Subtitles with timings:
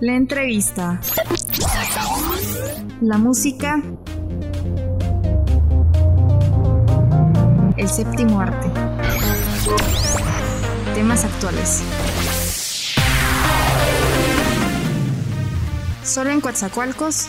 [0.00, 1.00] La entrevista.
[3.00, 3.80] La música.
[7.76, 8.68] El séptimo arte.
[10.94, 11.82] Temas actuales.
[16.04, 17.28] Solo en Coatzacoalcos.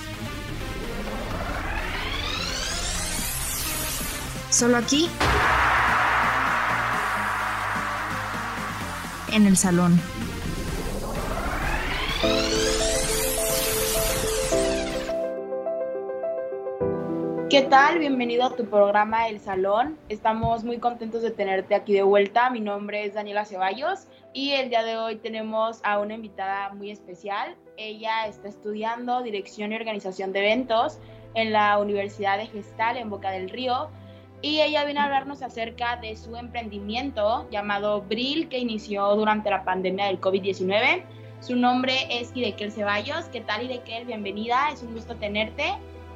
[4.49, 5.09] Solo aquí.
[9.31, 9.99] En el salón.
[17.53, 17.99] ¿Qué tal?
[17.99, 19.99] Bienvenido a tu programa El Salón.
[20.09, 22.49] Estamos muy contentos de tenerte aquí de vuelta.
[22.49, 26.89] Mi nombre es Daniela Ceballos y el día de hoy tenemos a una invitada muy
[26.89, 27.55] especial.
[27.77, 30.97] Ella está estudiando Dirección y Organización de Eventos
[31.35, 33.91] en la Universidad de Gestal en Boca del Río
[34.41, 39.63] y ella viene a hablarnos acerca de su emprendimiento llamado Bril que inició durante la
[39.63, 41.03] pandemia del COVID-19.
[41.39, 43.25] Su nombre es Idekel Ceballos.
[43.25, 44.05] ¿Qué tal Idekel?
[44.05, 45.65] Bienvenida, es un gusto tenerte.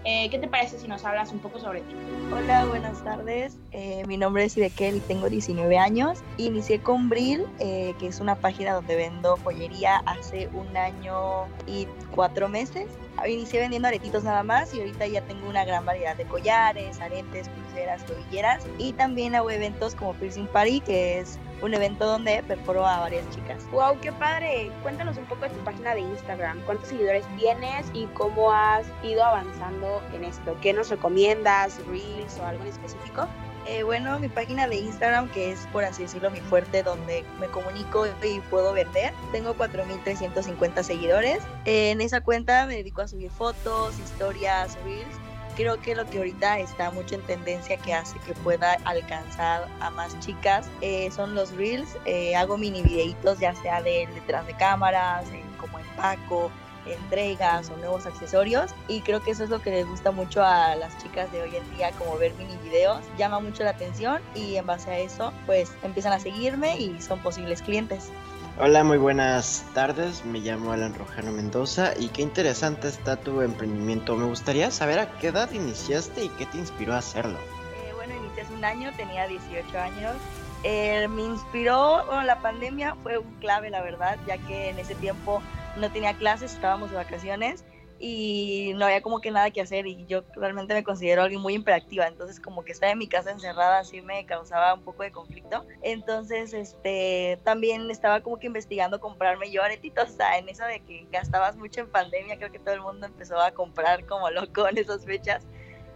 [0.09, 1.93] Eh, ¿Qué te parece si nos hablas un poco sobre ti?
[2.31, 3.57] Hola, buenas tardes.
[3.73, 6.19] Eh, mi nombre es Idekel y tengo 19 años.
[6.37, 11.89] Inicié con Bril, eh, que es una página donde vendo joyería hace un año y
[12.15, 12.85] cuatro meses.
[13.27, 17.49] Inicié vendiendo aretitos nada más y ahorita ya tengo una gran variedad de collares, aretes,
[17.49, 22.85] pulseras, tobilleras y también hago eventos como Piercing Party, que es un evento donde perforo
[22.85, 23.63] a varias chicas.
[23.71, 23.99] ¡Wow!
[23.99, 24.71] ¡Qué padre!
[24.83, 26.61] Cuéntanos un poco de tu página de Instagram.
[26.65, 30.55] ¿Cuántos seguidores tienes y cómo has ido avanzando en esto?
[30.61, 31.79] ¿Qué nos recomiendas?
[31.87, 33.27] ¿Reels o algo en específico?
[33.67, 37.47] Eh, bueno, mi página de Instagram, que es por así decirlo mi fuerte, donde me
[37.47, 41.39] comunico y puedo vender, tengo 4.350 seguidores.
[41.65, 45.15] en esa cuenta me dedico a subir fotos, historias, reels.
[45.57, 49.89] Creo que lo que ahorita está mucho en tendencia que hace que pueda alcanzar a
[49.89, 51.97] más chicas eh, son los reels.
[52.05, 55.25] Eh, hago mini videitos ya sea de detrás de cámaras,
[55.59, 56.51] como empaco,
[56.85, 58.75] entregas o nuevos accesorios.
[58.87, 61.55] Y creo que eso es lo que les gusta mucho a las chicas de hoy
[61.55, 63.01] en día como ver mini videos.
[63.17, 67.17] Llama mucho la atención y en base a eso pues empiezan a seguirme y son
[67.23, 68.11] posibles clientes
[68.59, 70.25] Hola, muy buenas tardes.
[70.25, 74.15] Me llamo Alan Rojano Mendoza y qué interesante está tu emprendimiento.
[74.15, 77.37] Me gustaría saber a qué edad iniciaste y qué te inspiró a hacerlo.
[77.37, 80.15] Eh, bueno, inicié hace un año, tenía 18 años.
[80.63, 84.95] Eh, me inspiró, bueno, la pandemia fue un clave, la verdad, ya que en ese
[84.95, 85.43] tiempo
[85.75, 87.63] no tenía clases, estábamos de vacaciones
[87.99, 91.53] y no había como que nada que hacer y yo realmente me considero alguien muy
[91.53, 95.11] imperactiva, entonces como que estar en mi casa encerrada así me causaba un poco de
[95.11, 95.65] conflicto.
[95.81, 100.79] Entonces, este, también estaba como que investigando comprarme yo aretitos, o sea, en eso de
[100.81, 104.67] que gastabas mucho en pandemia, creo que todo el mundo empezó a comprar como loco
[104.67, 105.45] en esas fechas.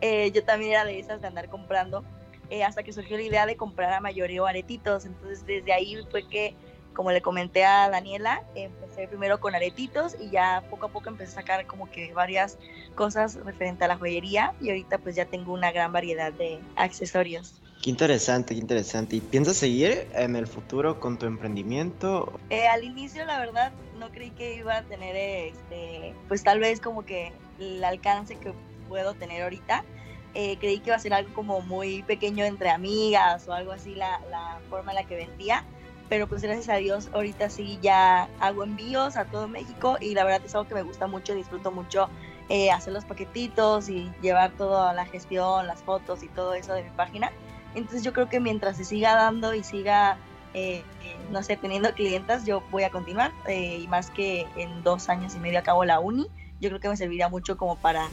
[0.02, 2.04] Eh, yo también era de esas de andar comprando,
[2.50, 6.28] eh, hasta que surgió la idea de comprar a mayoreo aretitos, entonces desde ahí fue
[6.28, 6.56] que
[6.94, 11.32] como le comenté a Daniela, empecé primero con aretitos y ya poco a poco empecé
[11.32, 12.58] a sacar como que varias
[12.96, 17.62] cosas referente a la joyería y ahorita pues ya tengo una gran variedad de accesorios.
[17.82, 19.16] Qué interesante, qué interesante.
[19.16, 22.40] ¿Y piensas seguir en el futuro con tu emprendimiento?
[22.52, 26.80] Eh, al inicio la verdad no creí que iba a tener este, pues tal vez
[26.80, 28.54] como que el alcance que
[28.88, 29.84] puedo tener ahorita.
[30.34, 33.96] Eh, creí que iba a ser algo como muy pequeño entre amigas o algo así
[33.96, 35.66] la, la forma en la que vendía
[36.12, 40.26] pero pues gracias a Dios ahorita sí ya hago envíos a todo México y la
[40.26, 42.10] verdad es algo que me gusta mucho, disfruto mucho
[42.50, 46.84] eh, hacer los paquetitos y llevar toda la gestión, las fotos y todo eso de
[46.84, 47.32] mi página.
[47.76, 50.18] Entonces yo creo que mientras se siga dando y siga,
[50.54, 50.84] eh,
[51.32, 55.34] no sé, teniendo clientas, yo voy a continuar eh, y más que en dos años
[55.36, 56.28] y medio acabo la uni,
[56.60, 58.10] yo creo que me serviría mucho como para,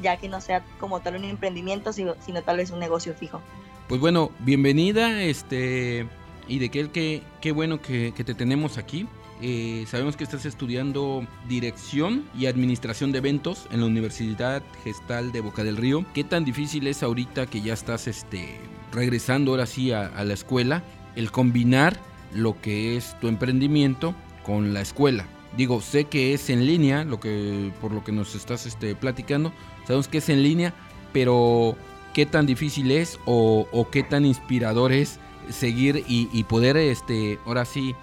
[0.00, 3.42] ya que no sea como tal un emprendimiento, sino, sino tal vez un negocio fijo.
[3.88, 6.08] Pues bueno, bienvenida, este
[6.48, 9.06] y de que qué bueno que, te tenemos aquí.
[9.40, 15.40] Eh, sabemos que estás estudiando dirección y administración de eventos en la Universidad Gestal de
[15.40, 16.04] Boca del Río.
[16.14, 18.60] ¿Qué tan difícil es ahorita que ya estás este,
[18.92, 20.84] regresando ahora sí a, la escuela
[21.16, 21.98] el combinar
[22.32, 24.14] lo que es tu emprendimiento
[24.44, 25.26] con la escuela?
[25.56, 29.52] Digo, sé que es en línea, lo que, por lo que nos estás este, platicando,
[29.86, 30.72] sabemos que es en línea,
[31.12, 31.76] pero
[32.14, 35.18] ¿qué tan difícil es o, o qué tan inspirador es
[35.50, 37.94] seguir y, poder, este, ahora sí,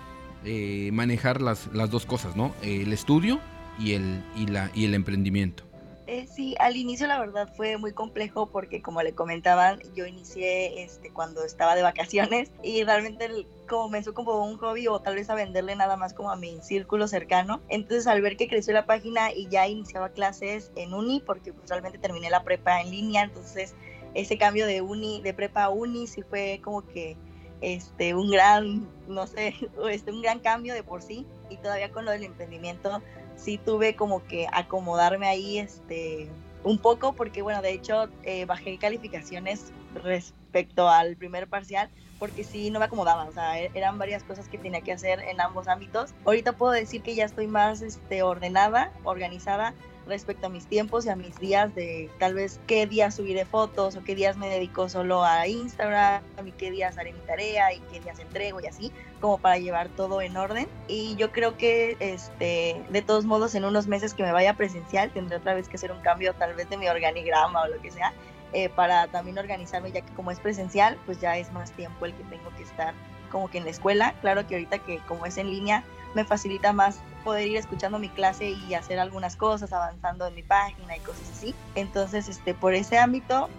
[0.46, 2.54] eh, manejar las, las dos cosas, ¿no?
[2.62, 3.40] El estudio
[3.80, 5.70] y el, y la, y el emprendimiento.
[6.12, 10.82] Eh, sí, al inicio la verdad fue muy complejo porque como le comentaban, yo inicié
[10.82, 13.30] este, cuando estaba de vacaciones y realmente
[13.68, 17.08] comenzó como un hobby o tal vez a venderle nada más como a mi círculo
[17.08, 17.62] cercano.
[17.70, 21.70] Entonces al ver que creció la página y ya iniciaba clases en uni, porque pues
[21.70, 23.76] realmente terminé la prepa en línea, entonces
[24.16, 27.18] ese cambio de uni, de prepa a uni sí fue como que
[27.62, 29.56] este, un gran, no sé,
[29.90, 33.02] este, un gran cambio de por sí y todavía con lo del emprendimiento
[33.36, 36.30] sí tuve como que acomodarme ahí este,
[36.64, 41.90] un poco porque bueno, de hecho eh, bajé calificaciones respecto al primer parcial
[42.20, 45.22] porque sí no me acomodaba, o sea, e-, eran varias cosas que tenía que hacer
[45.22, 46.14] en ambos ámbitos.
[46.26, 49.74] Ahorita puedo decir que ya estoy más este, ordenada, organizada
[50.10, 53.96] respecto a mis tiempos y a mis días de tal vez qué días subiré fotos
[53.96, 57.80] o qué días me dedico solo a Instagram y qué días haré mi tarea y
[57.92, 58.92] qué días entrego y así
[59.22, 60.68] como para llevar todo en orden.
[60.88, 65.12] Y yo creo que este de todos modos en unos meses que me vaya presencial
[65.12, 67.92] tendré otra vez que hacer un cambio tal vez de mi organigrama o lo que
[67.92, 68.14] sea
[68.52, 72.14] eh, para también organizarme ya que como es presencial pues ya es más tiempo el
[72.14, 72.94] que tengo que estar
[73.32, 74.16] como que en la escuela.
[74.22, 75.84] Claro que ahorita que como es en línea
[76.16, 80.44] me facilita más poder ir escuchando mi clase y hacer algunas cosas, avanzando en mi
[80.44, 81.54] página y cosas así.
[81.76, 83.50] Entonces, este, por ese ámbito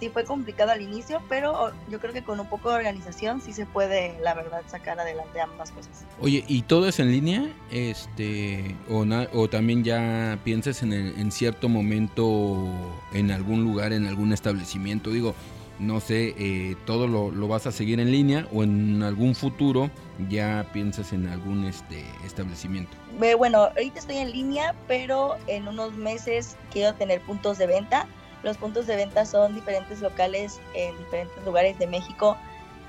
[0.00, 3.52] sí fue complicado al inicio, pero yo creo que con un poco de organización sí
[3.52, 6.04] se puede, la verdad, sacar adelante ambas cosas.
[6.20, 7.48] Oye, ¿y todo es en línea?
[7.70, 12.66] Este, o, o también ya piensas en, en cierto momento
[13.12, 15.10] en algún lugar, en algún establecimiento?
[15.10, 15.34] Digo,
[15.78, 19.90] no sé, eh, todo lo, lo, vas a seguir en línea o en algún futuro
[20.28, 22.96] ya piensas en algún este establecimiento?
[23.38, 28.06] Bueno, ahorita estoy en línea, pero en unos meses quiero tener puntos de venta.
[28.42, 32.36] Los puntos de venta son diferentes locales en diferentes lugares de México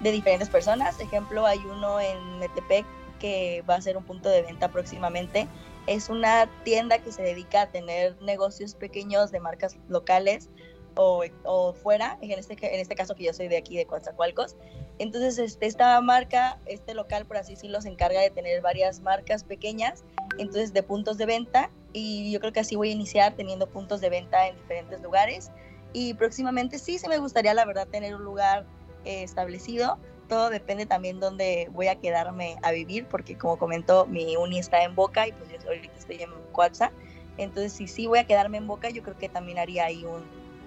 [0.02, 1.00] de diferentes personas.
[1.00, 2.86] Ejemplo, hay uno en Metepec
[3.20, 5.48] que va a ser un punto de venta próximamente.
[5.88, 10.50] Es una tienda que se dedica a tener negocios pequeños de marcas locales
[10.96, 14.56] o, fuera, en este, en este caso que yo soy de aquí de Coatzacoalcos.
[14.98, 19.44] Entonces, este, esta marca, este local, por así decirlo, se encarga de tener varias marcas
[19.44, 20.04] pequeñas,
[20.38, 24.02] entonces de puntos de venta, y yo creo que así voy a iniciar teniendo puntos
[24.02, 25.52] de venta en diferentes lugares.
[25.94, 28.66] Y próximamente sí, se me gustaría, la verdad, tener un lugar
[29.06, 29.98] eh, establecido.
[30.28, 34.84] Todo depende también dónde voy a quedarme a vivir, porque como comentó, mi uni está
[34.84, 36.92] en Boca y pues yo ahorita estoy en Coatza.
[37.38, 40.24] Entonces, si sí voy a quedarme en Boca, yo creo que también haría ahí un,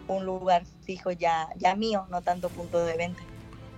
[0.09, 3.23] un lugar fijo ya, ya mío, no tanto punto de venta.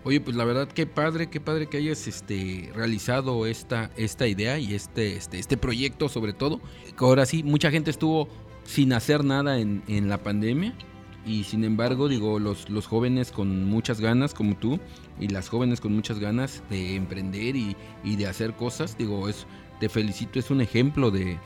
[0.02, 4.58] Oye, pues la verdad qué padre, qué padre que hayas este realizado esta esta idea
[4.58, 6.60] y este este este proyecto sobre todo.
[6.96, 8.28] Ahora sí, mucha gente estuvo
[8.64, 10.74] sin hacer nada en, en la pandemia
[11.26, 14.80] y sin embargo, digo, los, los jóvenes con muchas ganas como tú
[15.18, 19.46] y las jóvenes con muchas ganas de emprender y, y de hacer cosas, digo, es
[19.80, 21.38] te felicito, es un ejemplo de,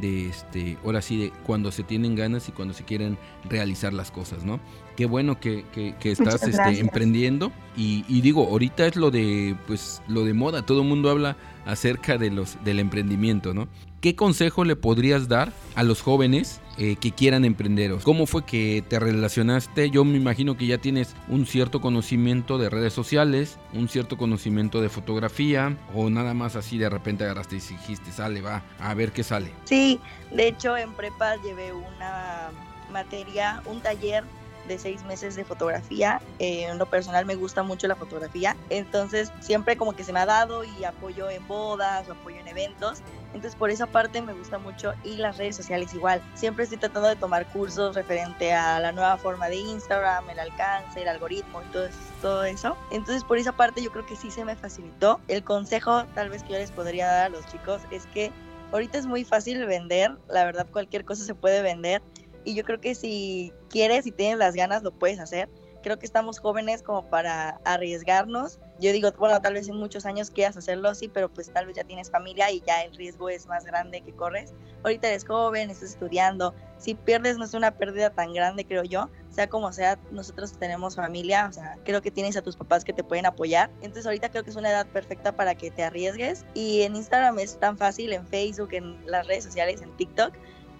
[0.00, 4.10] de este, ahora sí, de cuando se tienen ganas y cuando se quieren realizar las
[4.10, 4.60] cosas, ¿no?
[4.96, 7.52] Qué bueno que, que, estás este, emprendiendo.
[7.76, 11.36] Y, y, digo, ahorita es lo de, pues, lo de moda, todo el mundo habla
[11.66, 13.68] acerca de los, del emprendimiento, ¿no?
[14.00, 17.92] ¿Qué consejo le podrías dar a los jóvenes eh, que quieran emprender?
[18.04, 19.90] ¿Cómo fue que te relacionaste?
[19.90, 24.80] Yo me imagino que ya tienes un cierto conocimiento de redes sociales, un cierto conocimiento
[24.80, 29.12] de fotografía, o nada más así de repente agarraste y dijiste, sale, va, a ver
[29.12, 29.50] qué sale.
[29.64, 29.98] Sí,
[30.30, 32.50] de hecho en prepa llevé una
[32.92, 34.22] materia, un taller
[34.66, 36.20] de seis meses de fotografía.
[36.38, 40.20] Eh, en lo personal me gusta mucho la fotografía, entonces siempre como que se me
[40.20, 43.02] ha dado y apoyo en bodas o apoyo en eventos.
[43.34, 46.22] Entonces por esa parte me gusta mucho y las redes sociales igual.
[46.34, 51.02] Siempre estoy tratando de tomar cursos referente a la nueva forma de Instagram, el alcance,
[51.02, 51.88] el algoritmo y todo,
[52.22, 52.76] todo eso.
[52.90, 55.20] Entonces por esa parte yo creo que sí se me facilitó.
[55.28, 58.32] El consejo tal vez que yo les podría dar a los chicos es que
[58.72, 62.02] ahorita es muy fácil vender, la verdad cualquier cosa se puede vender
[62.46, 65.48] y yo creo que si quieres y tienes las ganas lo puedes hacer.
[65.82, 68.58] Creo que estamos jóvenes como para arriesgarnos.
[68.80, 71.76] Yo digo, bueno, tal vez en muchos años quieras hacerlo así, pero pues tal vez
[71.76, 74.52] ya tienes familia y ya el riesgo es más grande que corres.
[74.82, 76.54] Ahorita eres joven, estás estudiando.
[76.78, 79.10] Si pierdes no es una pérdida tan grande, creo yo.
[79.30, 82.92] Sea como sea, nosotros tenemos familia, o sea, creo que tienes a tus papás que
[82.92, 83.70] te pueden apoyar.
[83.76, 86.44] Entonces ahorita creo que es una edad perfecta para que te arriesgues.
[86.54, 90.32] Y en Instagram es tan fácil, en Facebook, en las redes sociales, en TikTok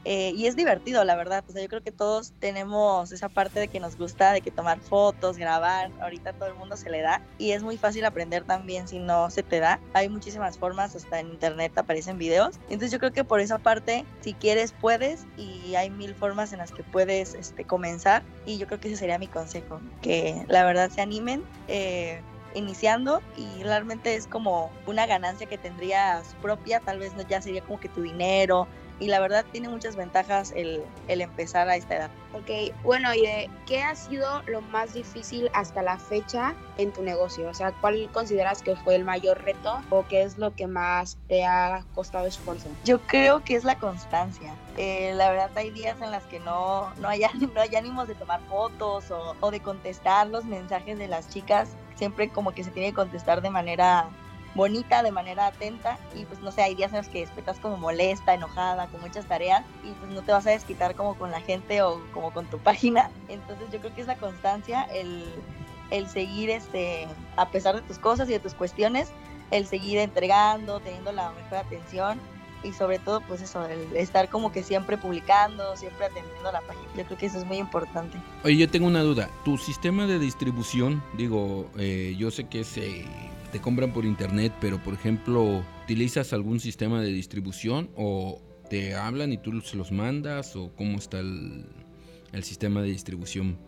[0.09, 1.43] eh, y es divertido, la verdad.
[1.49, 4.53] O sea, yo creo que todos tenemos esa parte de que nos gusta, de que
[4.53, 5.91] tomar fotos, grabar.
[6.01, 7.21] Ahorita todo el mundo se le da.
[7.39, 9.81] Y es muy fácil aprender también si no se te da.
[9.95, 12.61] Hay muchísimas formas, hasta en internet aparecen videos.
[12.69, 15.27] Entonces yo creo que por esa parte, si quieres, puedes.
[15.37, 18.23] Y hay mil formas en las que puedes este, comenzar.
[18.47, 19.81] Y yo creo que ese sería mi consejo.
[20.03, 21.43] Que la verdad se animen.
[21.67, 22.23] Eh,
[22.55, 27.79] iniciando y realmente es como una ganancia que tendrías propia, tal vez ya sería como
[27.79, 28.67] que tu dinero,
[28.99, 32.11] y la verdad tiene muchas ventajas el, el, empezar a esta edad.
[32.33, 37.03] Ok, bueno, ¿y de qué ha sido lo más difícil hasta la fecha en tu
[37.03, 37.49] negocio?
[37.49, 41.19] O sea, ¿cuál consideras que fue el mayor reto o qué es lo que más
[41.29, 42.69] te ha costado esfuerzo?
[42.85, 44.55] Yo creo que es la constancia.
[44.77, 47.21] Eh, la verdad hay días en las que no, no, hay,
[47.55, 51.69] no hay ánimos de tomar fotos o, o de contestar los mensajes de las chicas
[51.97, 54.09] siempre como que se tiene que contestar de manera
[54.57, 57.77] bonita, de manera atenta y pues no sé, hay días en los que estás como
[57.77, 61.41] molesta, enojada, con muchas tareas y pues no te vas a desquitar como con la
[61.41, 63.11] gente o como con tu página.
[63.29, 65.25] Entonces yo creo que es la constancia, el,
[65.91, 69.11] el seguir este, a pesar de tus cosas y de tus cuestiones,
[69.51, 72.19] el seguir entregando, teniendo la mejor atención
[72.63, 76.87] y sobre todo pues eso, el estar como que siempre publicando, siempre atendiendo la página.
[76.97, 78.19] Yo creo que eso es muy importante.
[78.45, 79.31] Oye, yo tengo una duda.
[79.45, 83.05] Tu sistema de distribución, digo, eh, yo sé que se
[83.57, 89.33] te compran por internet, pero por ejemplo, ¿utilizas algún sistema de distribución o te hablan
[89.33, 91.65] y tú se los mandas o cómo está el,
[92.35, 93.59] el sistema de distribución?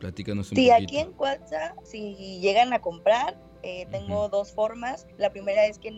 [0.00, 0.82] Platícanos un sí, poquito.
[0.82, 4.30] aquí en Cuatza, si llegan a comprar, eh, tengo Ujú.
[4.32, 5.06] dos formas.
[5.18, 5.92] La primera es que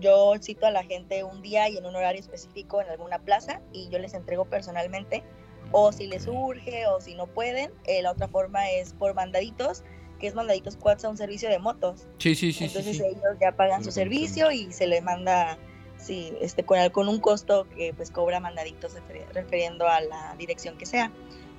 [0.00, 3.60] yo cito a la gente un día y en un horario específico en alguna plaza
[3.72, 5.22] y yo les entrego personalmente.
[5.70, 7.70] O si les urge o si no pueden.
[7.84, 9.84] eh, la otra forma es por mandaditos,
[10.24, 12.06] que es mandaditos Cuatza, un servicio de motos.
[12.16, 13.02] Sí, sí, sí, Entonces sí.
[13.04, 15.58] ellos ya pagan su servicio y se le manda
[15.98, 18.94] sí, este, con, con un costo que pues cobra mandaditos
[19.34, 21.12] refiriendo a la dirección que sea.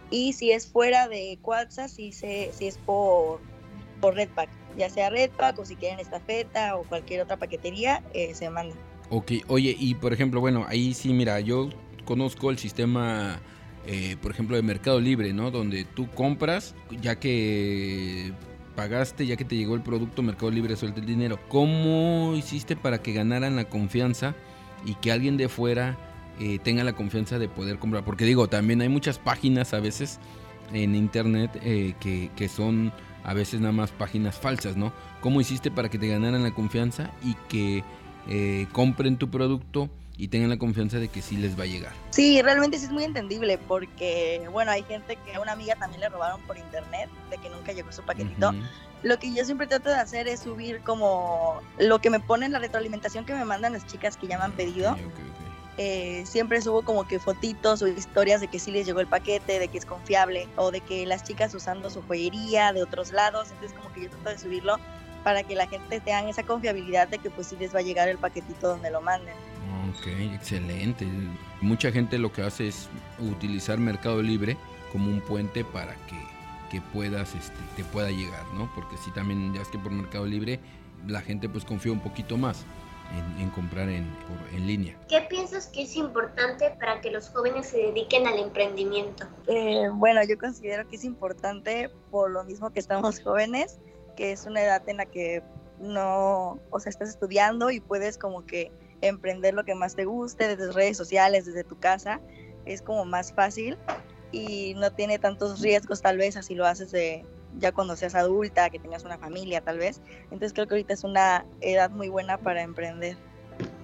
[0.10, 3.40] Y si es fuera de Cuatza, si, se, si es por,
[4.02, 8.50] por Redpack, ya sea Redpack o si quieren estafeta o cualquier otra paquetería, eh, se
[8.50, 8.76] manda.
[9.12, 11.70] Ok, oye, y por ejemplo, bueno, ahí sí, mira, yo
[12.04, 13.40] conozco el sistema,
[13.86, 15.52] eh, por ejemplo, de Mercado Libre, ¿no?
[15.52, 18.34] Donde tú compras, ya que
[18.76, 21.40] pagaste, ya que te llegó el producto, Mercado Libre suelta el dinero.
[21.48, 24.36] ¿Cómo hiciste para que ganaran la confianza
[24.86, 25.98] y que alguien de fuera
[26.40, 28.04] eh, tenga la confianza de poder comprar?
[28.04, 30.20] Porque digo, también hay muchas páginas a veces
[30.74, 32.92] en internet eh, que, que son
[33.24, 34.94] a veces nada más páginas falsas, ¿no?
[35.22, 37.84] ¿Cómo hiciste para que te ganaran la confianza y que
[38.28, 41.92] eh, compren tu producto y tengan la confianza de que sí les va a llegar?
[42.12, 46.02] Sí, realmente sí es muy entendible porque, bueno, hay gente que a una amiga también
[46.02, 48.54] le robaron por internet, de que nunca llegó su paquetito.
[49.04, 52.60] Lo que yo siempre trato de hacer es subir como lo que me ponen, la
[52.60, 54.96] retroalimentación que me mandan las chicas que ya me han pedido.
[55.78, 59.60] Eh, siempre subo como que fotitos o historias de que sí les llegó el paquete,
[59.60, 63.52] de que es confiable, o de que las chicas usando su joyería de otros lados.
[63.52, 64.78] Entonces como que yo trato de subirlo
[65.24, 68.08] para que la gente tenga esa confiabilidad de que pues sí les va a llegar
[68.08, 69.36] el paquetito donde lo manden.
[70.00, 71.06] Ok, excelente.
[71.62, 74.58] Mucha gente lo que hace es utilizar Mercado Libre
[74.92, 76.18] como un puente para que,
[76.72, 78.70] que puedas, este, te pueda llegar, ¿no?
[78.76, 80.60] Porque si también, ya es que por Mercado Libre
[81.08, 82.66] la gente pues confía un poquito más
[83.38, 84.96] en, en comprar en, por- en línea.
[85.08, 89.26] ¿Qué piensas que es importante para que los jóvenes se dediquen al emprendimiento?
[89.48, 93.80] Eh, bueno, yo considero que es importante por lo mismo que estamos jóvenes,
[94.16, 95.44] que es una edad en la que
[95.80, 98.72] no, o sea, estás estudiando y puedes como que
[99.08, 102.22] emprender lo que más te guste desde redes sociales, desde tu casa,
[102.66, 103.78] es como más fácil
[104.32, 107.26] y no tiene tantos riesgos tal vez así lo haces de
[107.58, 110.02] ya cuando seas adulta, que tengas una familia tal vez.
[110.24, 113.18] Entonces creo que ahorita es una edad muy buena para emprender.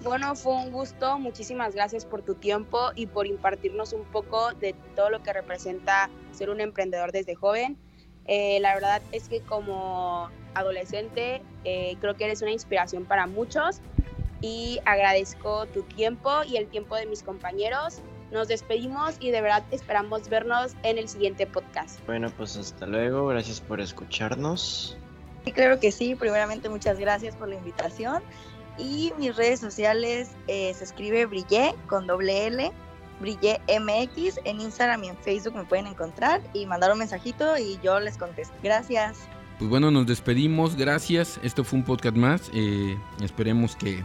[0.02, 1.18] Bueno, fue un gusto.
[1.18, 6.10] Muchísimas gracias por tu tiempo y por impartirnos un poco de todo lo que representa
[6.32, 7.78] ser un emprendedor desde joven.
[8.26, 13.80] Eh, la verdad es que como adolescente eh, creo que eres una inspiración para muchos
[14.42, 18.00] y agradezco tu tiempo y el tiempo de mis compañeros.
[18.30, 22.04] Nos despedimos y de verdad esperamos vernos en el siguiente podcast.
[22.06, 23.26] Bueno, pues hasta luego.
[23.28, 24.96] Gracias por escucharnos.
[25.54, 28.22] Claro que sí, primeramente muchas gracias por la invitación.
[28.78, 32.72] Y mis redes sociales eh, se escribe Brillé con doble L,
[33.20, 34.40] Brillé MX.
[34.44, 38.16] En Instagram y en Facebook me pueden encontrar y mandar un mensajito y yo les
[38.16, 38.54] contesto.
[38.62, 39.18] Gracias.
[39.58, 41.38] Pues bueno, nos despedimos, gracias.
[41.42, 42.50] Esto fue un podcast más.
[42.54, 44.02] eh, esperemos que